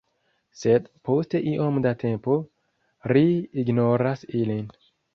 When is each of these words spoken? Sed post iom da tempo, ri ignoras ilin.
Sed 0.61 0.87
post 1.09 1.35
iom 1.51 1.77
da 1.87 1.93
tempo, 2.05 2.39
ri 3.15 3.25
ignoras 3.67 4.29
ilin. 4.45 4.71